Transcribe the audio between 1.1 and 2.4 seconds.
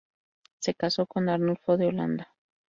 Arnulfo de Holanda.